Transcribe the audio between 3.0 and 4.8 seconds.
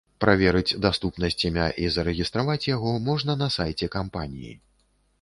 можна на сайце кампаніі.